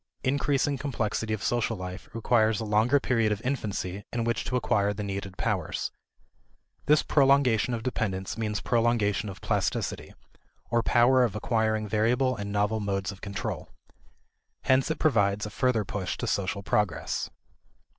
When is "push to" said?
15.85-16.25